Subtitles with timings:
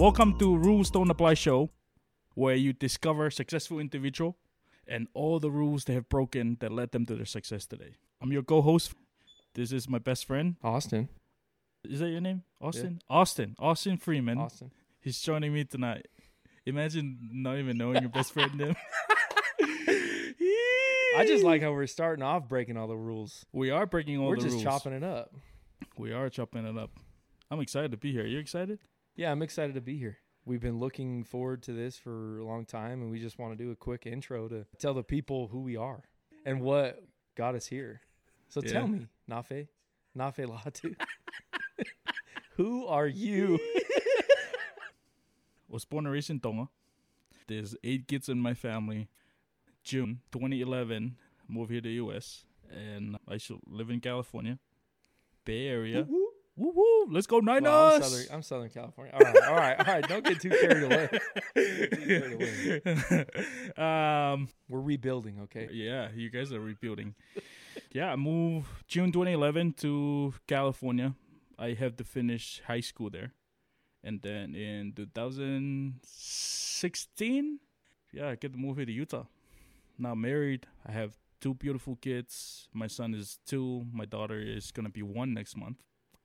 [0.00, 1.68] Welcome to Rules Don't Apply Show,
[2.34, 4.38] where you discover successful individual
[4.88, 7.96] and all the rules they have broken that led them to their success today.
[8.22, 8.94] I'm your co-host.
[9.52, 10.56] This is my best friend.
[10.64, 11.10] Austin.
[11.84, 12.44] Is that your name?
[12.62, 13.02] Austin?
[13.10, 13.54] Austin.
[13.58, 14.38] Austin Freeman.
[14.38, 14.70] Austin.
[15.02, 16.08] He's joining me tonight.
[16.64, 18.76] Imagine not even knowing your best friend name.
[21.18, 23.44] I just like how we're starting off breaking all the rules.
[23.52, 24.54] we are breaking all we're the rules.
[24.54, 25.34] We're just chopping it up.
[25.98, 26.88] We are chopping it up.
[27.50, 28.22] I'm excited to be here.
[28.22, 28.78] Are You excited?
[29.16, 30.18] Yeah, I'm excited to be here.
[30.44, 33.62] We've been looking forward to this for a long time, and we just want to
[33.62, 36.04] do a quick intro to tell the people who we are
[36.44, 37.02] and what
[37.36, 38.00] got us here.
[38.48, 38.72] So Yeah.
[38.72, 39.68] tell me, Nafe,
[40.16, 40.96] Nafe Latu,
[42.56, 43.58] who are you?
[45.68, 46.68] was born and raised in Tonga.
[47.46, 49.08] There's eight kids in my family.
[49.84, 51.16] June 2011,
[51.48, 54.58] moved here to the US, and I should live in California,
[55.44, 56.06] Bay Area.
[56.56, 57.08] Woo woo!
[57.12, 57.62] Let's go Niners!
[57.62, 59.12] Well, I'm, Southern, I'm Southern California.
[59.14, 60.08] All right, all right, all right.
[60.08, 61.08] Don't get too carried away.
[63.76, 65.68] um, We're rebuilding, okay?
[65.72, 67.14] yeah, you guys are rebuilding.
[67.92, 71.14] yeah, I moved June 2011 to California.
[71.58, 73.34] I have to finish high school there,
[74.02, 77.58] and then in 2016,
[78.12, 79.24] yeah, I get to move here to Utah.
[79.98, 82.68] Now married, I have two beautiful kids.
[82.72, 83.84] My son is two.
[83.92, 85.82] My daughter is gonna be one next month.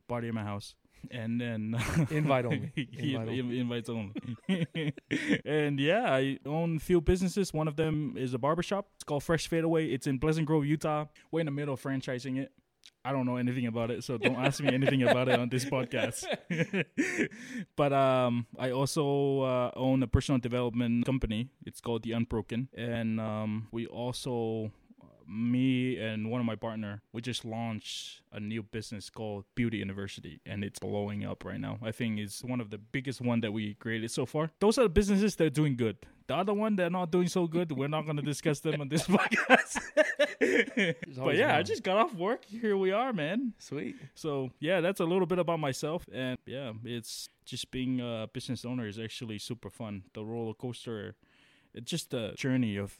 [0.07, 0.75] Party in my house,
[1.11, 1.75] and then
[2.11, 2.71] Invite only.
[2.97, 3.59] Invite only.
[3.59, 4.13] invites only.
[5.45, 7.53] and yeah, I own a few businesses.
[7.53, 8.87] One of them is a barbershop.
[8.95, 9.87] It's called Fresh Fadeaway.
[9.87, 11.05] It's in Pleasant Grove, Utah.
[11.31, 12.51] We're in the middle of franchising it.
[13.03, 15.65] I don't know anything about it, so don't ask me anything about it on this
[15.65, 16.25] podcast.
[17.75, 21.49] but um, I also uh, own a personal development company.
[21.65, 24.71] It's called The Unbroken, and um, we also
[25.27, 30.39] me and one of my partner we just launched a new business called beauty university
[30.45, 31.77] and it's blowing up right now.
[31.81, 34.51] I think it's one of the biggest one that we created so far.
[34.59, 35.97] Those are the businesses that are doing good.
[36.27, 37.71] The other one they're not doing so good.
[37.71, 39.81] We're not going to discuss them on this podcast.
[41.17, 42.45] But yeah i just got off work.
[42.45, 43.53] Here we are man.
[43.57, 43.95] Sweet.
[44.15, 48.65] so yeah, that's a little bit about myself, and yeah, it's just being a business
[48.65, 50.03] owner is actually super fun.
[50.13, 51.15] The roller coaster,
[51.73, 52.95] it's just the journey of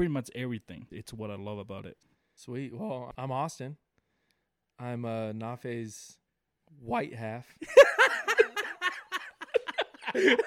[0.00, 0.86] pretty much everything.
[0.90, 1.98] It's what I love about it.
[2.34, 2.74] Sweet.
[2.74, 3.76] Well, I'm Austin.
[4.78, 6.16] I'm uh, Nafe's
[6.80, 7.54] white half.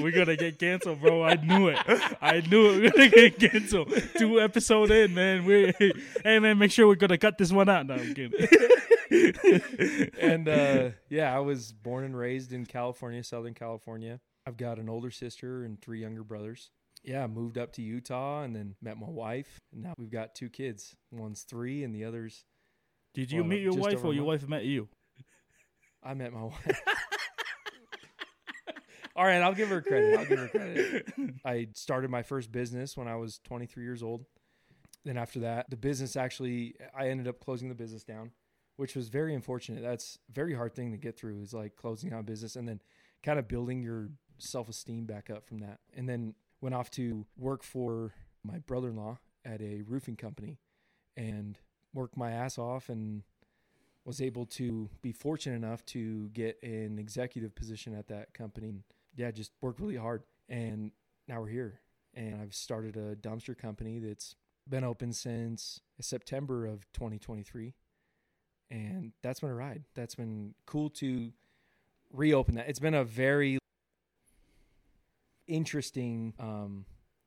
[0.00, 1.22] We're gonna get canceled, bro.
[1.22, 1.78] I knew it.
[2.20, 2.82] I knew it.
[2.82, 3.94] We're gonna get canceled.
[4.18, 5.44] Two episode in, man.
[5.44, 5.72] We,
[6.24, 7.86] hey, man, make sure we're gonna cut this one out.
[7.86, 8.32] No, I'm kidding.
[10.20, 14.18] and uh, yeah, I was born and raised in California, Southern California.
[14.48, 16.72] I've got an older sister and three younger brothers.
[17.02, 19.58] Yeah, moved up to Utah and then met my wife.
[19.72, 20.94] And now we've got two kids.
[21.10, 22.44] One's three and the other's
[23.14, 24.42] Did you Well, meet your wife or your month.
[24.42, 24.88] wife met you?
[26.02, 26.80] I met my wife.
[29.16, 30.18] All right, I'll give her credit.
[30.18, 31.12] I'll give her credit.
[31.44, 34.24] I started my first business when I was 23 years old.
[35.04, 38.30] Then after that, the business actually, I ended up closing the business down,
[38.76, 39.82] which was very unfortunate.
[39.82, 42.68] That's a very hard thing to get through is like closing down a business and
[42.68, 42.80] then
[43.22, 45.80] kind of building your self-esteem back up from that.
[45.94, 48.12] And then went off to work for
[48.44, 50.58] my brother-in-law at a roofing company
[51.16, 51.58] and
[51.94, 53.22] worked my ass off and
[54.04, 58.72] was able to be fortunate enough to get an executive position at that company.
[59.14, 60.22] Yeah, just worked really hard.
[60.48, 60.92] And
[61.28, 61.80] now we're here.
[62.14, 64.34] And I've started a dumpster company that's
[64.68, 67.74] been open since September of 2023.
[68.70, 69.84] And that's been a ride.
[69.94, 71.32] That's been cool to
[72.12, 72.68] reopen that.
[72.68, 73.59] It's been a very
[75.50, 76.86] interesting um,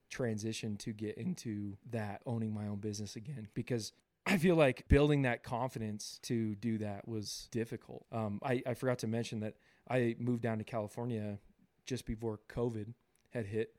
[0.09, 3.91] transition to get into that owning my own business again because
[4.25, 8.05] I feel like building that confidence to do that was difficult.
[8.11, 9.55] Um, I, I forgot to mention that
[9.89, 11.39] I moved down to California
[11.85, 12.93] just before COVID
[13.31, 13.75] had hit,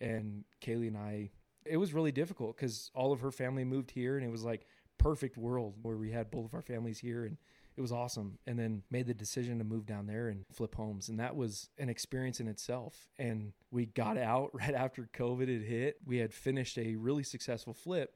[0.00, 1.30] and Kaylee and I,
[1.64, 4.66] it was really difficult because all of her family moved here, and it was like
[4.98, 7.38] perfect world where we had both of our families here, and
[7.76, 8.38] it was awesome.
[8.46, 11.68] And then made the decision to move down there and flip homes, and that was
[11.78, 13.08] an experience in itself.
[13.18, 15.98] And we got out right after COVID had hit.
[16.04, 18.14] We had finished a really successful flip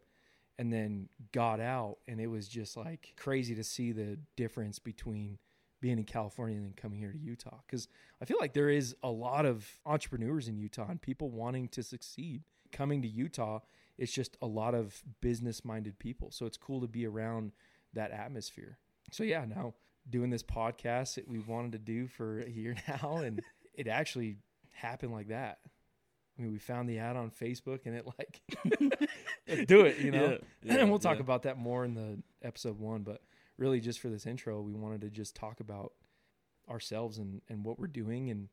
[0.60, 5.38] and then got out and it was just like crazy to see the difference between
[5.80, 7.88] being in California and then coming here to Utah cuz
[8.20, 11.82] I feel like there is a lot of entrepreneurs in Utah and people wanting to
[11.82, 12.42] succeed
[12.72, 13.60] coming to Utah
[13.96, 17.52] it's just a lot of business minded people so it's cool to be around
[17.94, 18.76] that atmosphere
[19.10, 19.74] so yeah now
[20.08, 23.42] doing this podcast that we've wanted to do for a year now and
[23.74, 24.36] it actually
[24.72, 25.58] happened like that
[26.40, 28.40] I mean, we found the ad on Facebook and it like,
[29.66, 30.38] do it, you know?
[30.62, 31.22] Yeah, and we'll talk yeah.
[31.22, 33.02] about that more in the episode one.
[33.02, 33.20] But
[33.58, 35.92] really, just for this intro, we wanted to just talk about
[36.70, 38.48] ourselves and, and what we're doing and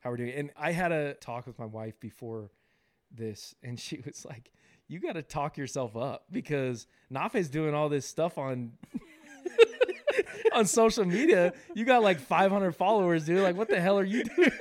[0.00, 0.32] how we're doing.
[0.32, 2.52] And I had a talk with my wife before
[3.10, 4.52] this, and she was like,
[4.86, 8.72] "You got to talk yourself up because Nafe's doing all this stuff on."
[10.52, 13.42] on social media, you got like 500 followers, dude.
[13.42, 14.52] Like, what the hell are you doing?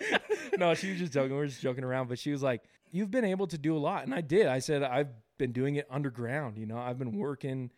[0.58, 1.36] no, she was just joking.
[1.36, 2.08] We are just joking around.
[2.08, 2.62] But she was like,
[2.92, 4.02] You've been able to do a lot.
[4.04, 4.46] And I did.
[4.46, 6.58] I said, I've been doing it underground.
[6.58, 7.70] You know, I've been working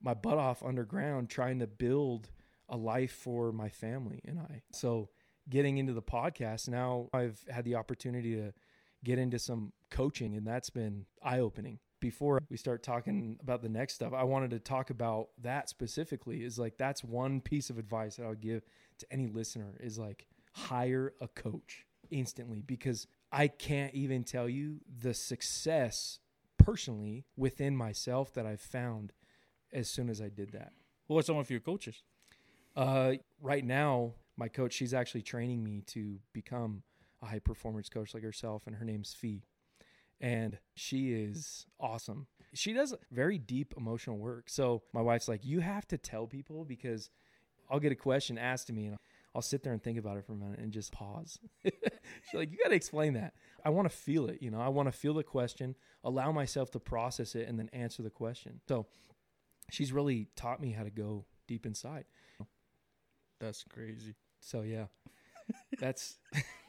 [0.00, 2.30] my butt off underground trying to build
[2.68, 4.62] a life for my family and I.
[4.72, 5.08] So,
[5.48, 8.52] getting into the podcast, now I've had the opportunity to
[9.02, 11.80] get into some coaching, and that's been eye opening.
[12.00, 16.42] Before we start talking about the next stuff, I wanted to talk about that specifically.
[16.42, 18.62] Is like that's one piece of advice that I would give
[18.98, 24.80] to any listener is like hire a coach instantly because I can't even tell you
[25.02, 26.18] the success
[26.56, 29.12] personally within myself that I've found
[29.72, 30.72] as soon as I did that.
[31.08, 32.02] Who are some of your coaches?
[32.76, 36.82] Uh, right now, my coach, she's actually training me to become
[37.22, 39.42] a high performance coach like herself, and her name's Fee.
[40.20, 42.26] And she is awesome.
[42.52, 44.50] She does very deep emotional work.
[44.50, 47.10] So my wife's like, You have to tell people because
[47.70, 48.96] I'll get a question asked to me and
[49.34, 51.38] I'll sit there and think about it for a minute and just pause.
[51.64, 51.72] She's
[52.34, 53.34] like, You got to explain that.
[53.64, 54.42] I want to feel it.
[54.42, 57.70] You know, I want to feel the question, allow myself to process it, and then
[57.72, 58.60] answer the question.
[58.68, 58.86] So
[59.70, 62.04] she's really taught me how to go deep inside.
[63.40, 64.16] That's crazy.
[64.40, 64.86] So yeah,
[65.78, 66.18] that's.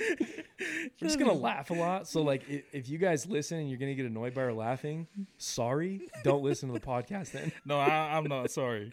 [0.00, 2.08] We're just gonna laugh a lot.
[2.08, 2.42] So like,
[2.72, 5.06] if, you guys listen and you're gonna get annoyed by our laughing,
[5.38, 7.52] sorry, don't listen to the podcast then.
[7.64, 8.92] No, I, I'm not sorry.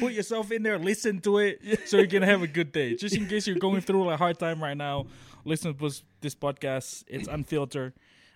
[0.00, 2.94] Put yourself in there, listen to it, so you're gonna have a good day.
[2.94, 5.06] Just in case you're going through a hard time right now,
[5.44, 7.04] listen to this podcast.
[7.06, 7.94] It's unfiltered.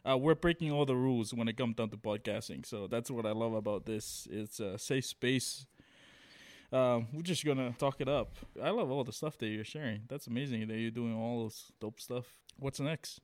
[0.09, 2.67] Uh, we're breaking all the rules when it comes down to podcasting.
[2.67, 4.27] So that's what I love about this.
[4.31, 5.67] It's a safe space
[6.73, 8.37] um, we're just gonna talk it up.
[8.63, 10.03] I love all the stuff that you're sharing.
[10.09, 12.27] That's amazing that you're doing all this dope stuff.
[12.59, 13.21] What's next?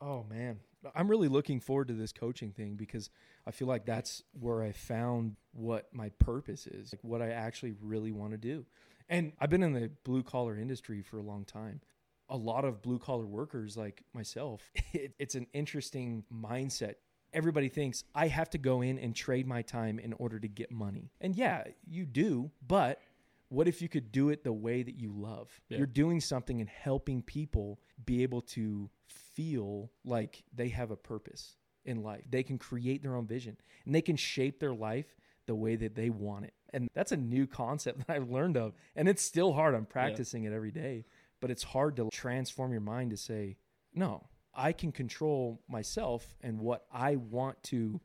[0.00, 0.58] Oh man,
[0.94, 3.10] I'm really looking forward to this coaching thing because
[3.46, 7.74] I feel like that's where I found what my purpose is, like what I actually
[7.80, 8.66] really want to do.
[9.08, 11.80] And I've been in the blue collar industry for a long time.
[12.28, 16.94] A lot of blue collar workers like myself, it, it's an interesting mindset
[17.32, 20.70] everybody thinks I have to go in and trade my time in order to get
[20.70, 21.10] money.
[21.20, 23.00] And yeah, you do, but
[23.48, 25.60] what if you could do it the way that you love?
[25.68, 25.78] Yeah.
[25.78, 31.56] You're doing something and helping people be able to feel like they have a purpose
[31.84, 32.22] in life.
[32.30, 35.16] They can create their own vision and they can shape their life
[35.46, 36.54] the way that they want it.
[36.72, 38.74] And that's a new concept that I've learned of.
[38.94, 39.74] And it's still hard.
[39.74, 40.50] I'm practicing yeah.
[40.50, 41.06] it every day,
[41.40, 43.56] but it's hard to transform your mind to say,
[43.92, 48.00] no, I can control myself and what I want to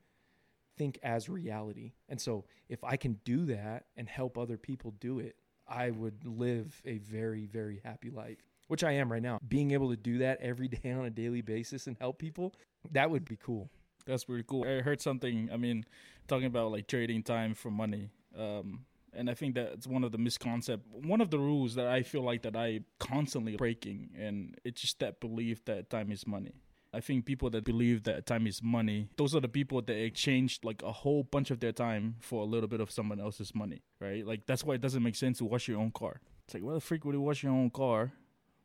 [0.77, 1.94] think as reality.
[2.09, 5.36] And so if I can do that and help other people do it,
[5.68, 8.38] I would live a very, very happy life,
[8.68, 9.39] which I am right now.
[9.47, 12.53] Being able to do that every day on a daily basis and help people,
[12.92, 13.69] that would be cool.
[14.06, 14.65] That's pretty cool.
[14.65, 15.86] I heard something, I mean,
[16.27, 18.09] talking about like trading time for money.
[18.38, 18.86] Um,
[19.16, 22.22] and I think that's one of the misconcept, one of the rules that I feel
[22.22, 26.54] like that I constantly breaking, and it's just that belief that time is money.
[26.94, 30.62] I think people that believe that time is money, those are the people that exchange
[30.64, 33.81] like a whole bunch of their time for a little bit of someone else's money,
[34.00, 34.26] right?
[34.26, 36.22] Like that's why it doesn't make sense to wash your own car.
[36.45, 38.14] It's like, why the freak would you wash your own car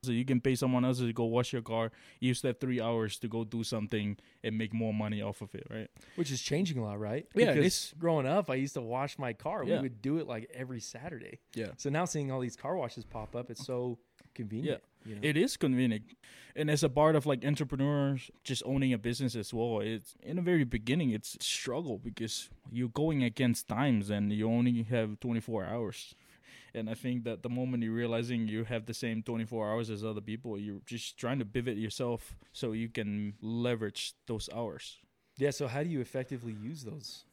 [0.03, 1.93] so you can pay someone else to go wash your car.
[2.21, 5.55] You still have three hours to go do something and make more money off of
[5.55, 5.89] it, right?
[6.17, 7.27] Which is changing a lot, right?
[7.35, 7.53] Yeah.
[7.53, 9.65] Because growing up, I used to wash my car.
[9.65, 9.77] Yeah.
[9.77, 11.41] We would do it like every Saturday.
[11.55, 11.69] Yeah.
[11.77, 13.99] So now seeing all these car washes pop up, it's so
[14.35, 14.83] convenient.
[15.05, 15.11] Yeah.
[15.11, 15.21] You know?
[15.23, 16.05] It is convenient.
[16.57, 20.37] And as a part of like entrepreneurs just owning a business as well, it's in
[20.37, 25.67] the very beginning it's struggle because you're going against times and you only have 24
[25.67, 26.15] hours
[26.75, 30.05] and I think that the moment you're realizing you have the same 24 hours as
[30.05, 34.99] other people, you're just trying to pivot yourself so you can leverage those hours.
[35.37, 35.51] Yeah.
[35.51, 37.25] So how do you effectively use those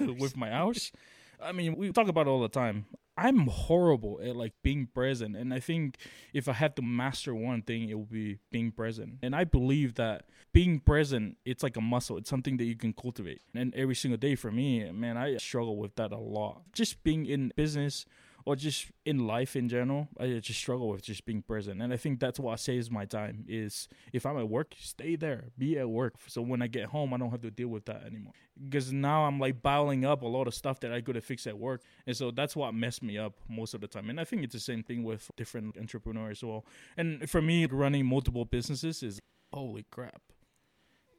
[0.00, 0.92] with my hours?
[1.40, 2.86] I mean, we talk about it all the time.
[3.16, 5.96] I'm horrible at like being present, and I think
[6.32, 9.18] if I had to master one thing, it would be being present.
[9.22, 12.16] And I believe that being present, it's like a muscle.
[12.16, 13.40] It's something that you can cultivate.
[13.54, 16.62] And every single day for me, man, I struggle with that a lot.
[16.72, 18.06] Just being in business
[18.48, 21.82] or just in life in general, I just struggle with just being present.
[21.82, 25.50] And I think that's what saves my time is if I'm at work, stay there,
[25.58, 26.14] be at work.
[26.28, 28.32] So when I get home, I don't have to deal with that anymore.
[28.58, 31.46] Because now I'm like piling up a lot of stuff that I could have fixed
[31.46, 31.82] at work.
[32.06, 34.08] And so that's what messed me up most of the time.
[34.08, 36.64] And I think it's the same thing with different entrepreneurs as well.
[36.96, 39.20] And for me, running multiple businesses is
[39.52, 40.22] holy crap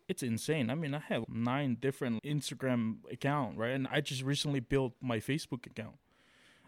[0.08, 0.72] it's insane.
[0.72, 3.70] I mean, I have nine different Instagram account, right?
[3.70, 5.98] And I just recently built my Facebook account.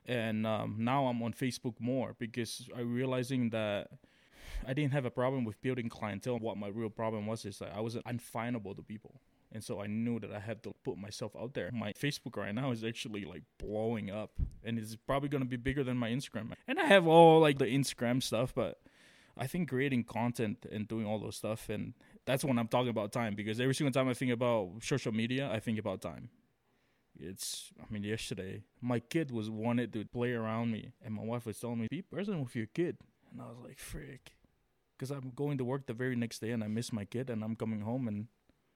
[0.05, 3.89] And um, now I'm on Facebook more because I realizing that
[4.67, 6.39] I didn't have a problem with building clientele.
[6.39, 9.21] What my real problem was is that I was unfindable to people.
[9.53, 11.69] And so I knew that I had to put myself out there.
[11.73, 14.31] My Facebook right now is actually like blowing up
[14.63, 16.53] and it's probably going to be bigger than my Instagram.
[16.67, 18.79] And I have all like the Instagram stuff, but
[19.37, 21.93] I think creating content and doing all those stuff and
[22.25, 25.49] that's when I'm talking about time because every single time I think about social media,
[25.51, 26.29] I think about time.
[27.19, 31.45] It's, I mean, yesterday my kid was wanted to play around me, and my wife
[31.45, 32.97] was telling me, "Be present with your kid,"
[33.31, 34.33] and I was like, "Frick,"
[34.97, 37.43] because I'm going to work the very next day, and I miss my kid, and
[37.43, 38.27] I'm coming home, and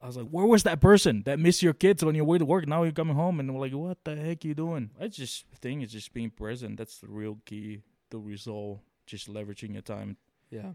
[0.01, 2.46] I was like, "Where was that person that missed your kids on your way to
[2.46, 2.68] work?
[2.68, 5.82] Now you're coming home, and we're like, what the heck you doing?" I just think
[5.82, 6.77] it's just being present.
[6.77, 8.82] That's the real key to resolve.
[9.06, 10.18] Just leveraging your time.
[10.50, 10.74] Yeah.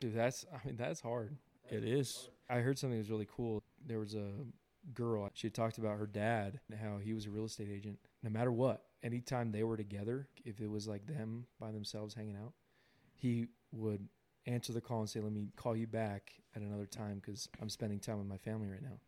[0.00, 1.36] Dude, that's I mean that's hard.
[1.70, 2.30] It is.
[2.48, 3.62] I heard something that was really cool.
[3.84, 4.30] There was a
[4.94, 5.30] girl.
[5.34, 7.98] She had talked about her dad and how he was a real estate agent.
[8.22, 12.36] No matter what, anytime they were together, if it was like them by themselves hanging
[12.36, 12.52] out,
[13.14, 14.08] he would
[14.46, 17.68] answer the call and say, "Let me call you back at another time because I'm
[17.68, 19.00] spending time with my family right now."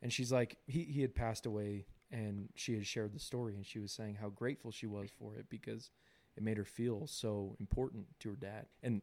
[0.00, 3.66] And she's like, he he had passed away, and she had shared the story, and
[3.66, 5.90] she was saying how grateful she was for it because
[6.36, 8.66] it made her feel so important to her dad.
[8.82, 9.02] And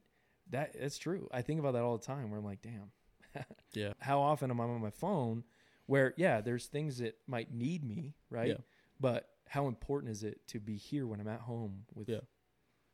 [0.50, 1.28] that that's true.
[1.32, 2.30] I think about that all the time.
[2.32, 2.92] Where I'm like, damn,
[3.74, 3.94] Yeah.
[4.00, 5.44] how often am I on my phone?
[5.88, 8.50] Where yeah, there's things that might need me, right?
[8.50, 8.58] Yeah.
[9.00, 12.22] But how important is it to be here when I'm at home with Yeah.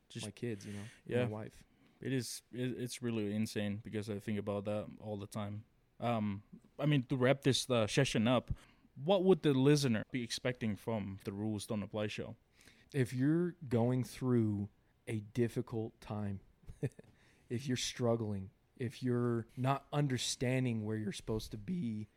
[0.10, 0.65] Just my kids?
[0.65, 1.24] You know, Yeah.
[1.25, 1.63] my wife.
[2.01, 2.41] It is.
[2.51, 5.63] It, it's really insane because I think about that all the time.
[6.00, 6.41] Um,
[6.79, 8.51] I mean, to wrap this uh, session up,
[9.05, 12.36] what would the listener be expecting from the Rules Don't Apply show?
[12.93, 14.67] If you're going through
[15.07, 16.39] a difficult time,
[17.50, 22.07] if you're struggling, if you're not understanding where you're supposed to be,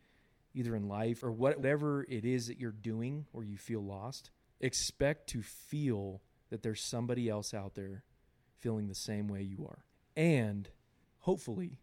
[0.54, 4.30] either in life or whatever it is that you're doing or you feel lost,
[4.60, 8.04] expect to feel that there's somebody else out there
[8.60, 9.84] feeling the same way you are.
[10.16, 10.68] And
[11.18, 11.80] hopefully,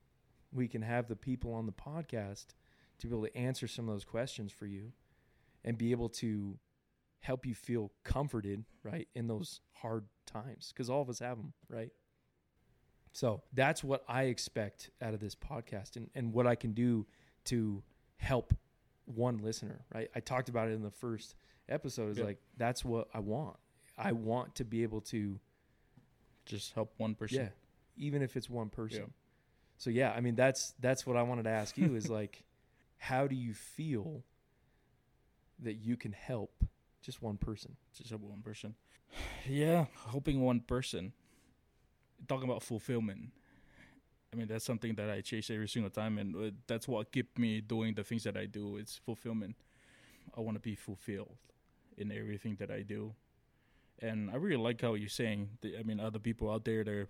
[0.51, 2.47] we can have the people on the podcast
[2.99, 4.93] to be able to answer some of those questions for you
[5.63, 6.57] and be able to
[7.19, 11.53] help you feel comforted, right, in those hard times because all of us have them,
[11.69, 11.91] right?
[13.13, 17.05] So that's what I expect out of this podcast and, and what I can do
[17.45, 17.83] to
[18.17, 18.53] help
[19.15, 20.09] one listener, right?
[20.15, 21.35] I talked about it in the first
[21.69, 22.11] episode.
[22.11, 22.25] Is Yeah.
[22.25, 23.57] like, that's what I want.
[23.97, 25.39] I want to be able to,
[26.45, 27.37] Just help one person.
[27.43, 27.49] yeah,
[27.97, 29.01] even if it's one person.
[29.01, 29.13] Yeah.
[29.77, 32.43] So yeah, I mean, that's, that's what I wanted to ask you is like,
[32.97, 34.23] how do you feel
[35.59, 36.63] that you can help
[37.01, 37.75] just one person?
[37.95, 38.75] Just help one person.
[39.47, 41.13] Yeah, helping one person.
[42.27, 43.31] Talking about fulfillment.
[44.33, 47.37] I mean, that's something that I chase every single time, and uh, that's what keep
[47.37, 48.77] me doing the things that I do.
[48.77, 49.55] It's fulfillment.
[50.37, 51.35] I want to be fulfilled
[51.97, 53.13] in everything that I do,
[53.99, 55.49] and I really like how you're saying.
[55.61, 57.07] That, I mean, other people out there, they're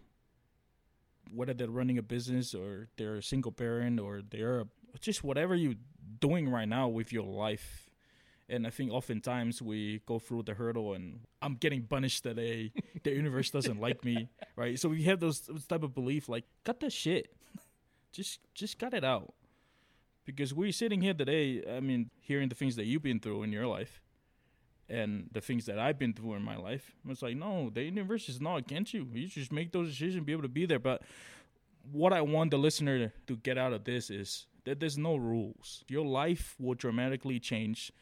[1.34, 4.66] whether they're running a business or they're a single parent or they're
[5.00, 5.76] just whatever you're
[6.20, 7.91] doing right now with your life.
[8.52, 12.74] And I think oftentimes we go through the hurdle, and I'm getting punished today.
[13.04, 14.28] the universe doesn't like me,
[14.58, 14.78] right?
[14.78, 17.34] So we have those, type of belief, like cut that shit,
[18.12, 19.34] just just cut it out,
[20.26, 21.64] because we're sitting here today.
[21.66, 24.02] I mean, hearing the things that you've been through in your life,
[24.90, 26.92] and the things that I've been through in my life.
[27.08, 29.08] It's like, no, the universe is not against you.
[29.14, 30.80] You just make those decisions, be able to be there.
[30.80, 31.04] But
[31.90, 35.86] what I want the listener to get out of this is that there's no rules.
[35.88, 37.94] Your life will dramatically change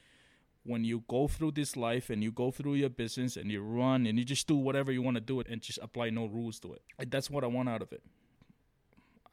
[0.64, 4.06] when you go through this life and you go through your business and you run
[4.06, 6.60] and you just do whatever you want to do it and just apply no rules
[6.60, 6.82] to it.
[7.00, 8.04] And that's what I want out of it.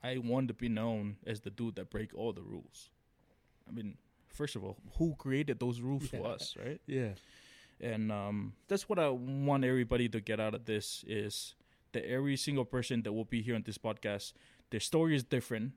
[0.02, 2.90] I want to be known as the dude that break all the rules.
[3.68, 3.97] I mean,
[4.28, 6.80] first of all, who created those rules for us, right?
[6.87, 7.11] Yeah.
[7.80, 11.54] and um, that's what I want everybody to get out of this is
[11.92, 14.33] that every single person that will be here on this podcast,
[14.71, 15.73] their story is different,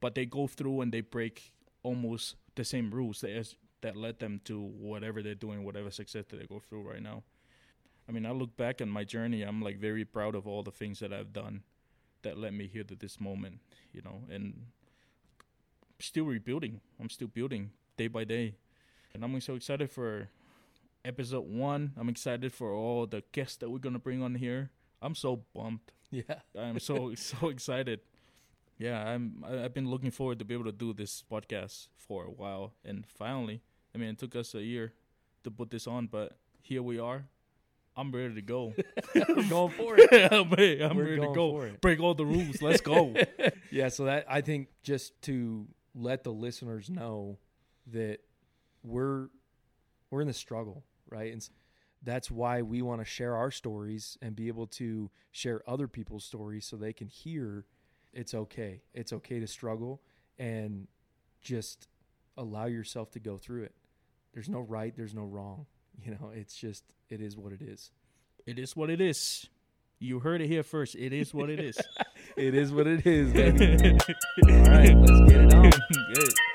[0.00, 4.18] but they go through and they break almost the same rules that is, that led
[4.18, 7.22] them to whatever they're doing, whatever success that they go through right now.
[8.08, 9.42] I mean, I look back on my journey.
[9.42, 11.62] I'm like very proud of all the things that I've done
[12.22, 13.60] that led me here to this moment,
[13.92, 14.66] you know, and
[15.98, 16.80] still rebuilding.
[17.00, 18.56] I'm still building day by day,
[19.14, 20.28] and I'm so excited for
[21.04, 21.92] episode one.
[21.96, 24.70] I'm excited for all the guests that we're gonna bring on here.
[25.00, 25.92] I'm so pumped.
[26.10, 26.40] Yeah.
[26.58, 28.00] I'm so so excited.
[28.78, 29.44] Yeah, I'm.
[29.46, 33.06] I've been looking forward to be able to do this podcast for a while, and
[33.06, 33.60] finally,
[33.94, 34.92] I mean, it took us a year
[35.44, 37.24] to put this on, but here we are.
[37.96, 38.72] I'm ready to go.
[39.14, 40.12] We're going for it.
[40.32, 41.68] I'm ready, I'm We're ready to go.
[41.80, 42.62] Break all the rules.
[42.62, 43.14] Let's go.
[43.70, 47.38] yeah, so that I think just to let the listeners know
[47.88, 48.18] that
[48.82, 49.28] we're
[50.10, 51.32] we're in the struggle, right?
[51.32, 51.46] And
[52.02, 56.24] that's why we want to share our stories and be able to share other people's
[56.24, 57.66] stories so they can hear
[58.12, 58.82] it's okay.
[58.94, 60.00] It's okay to struggle
[60.38, 60.88] and
[61.42, 61.88] just
[62.36, 63.74] allow yourself to go through it.
[64.32, 65.66] There's no right, there's no wrong.
[66.02, 67.90] You know, it's just it is what it is.
[68.46, 69.46] It is what it is.
[69.98, 70.94] You heard it here first.
[70.94, 71.78] It is what it is.
[72.36, 73.90] It is what it is, baby.
[74.48, 75.70] All right, let's get it on.
[76.14, 76.49] Good.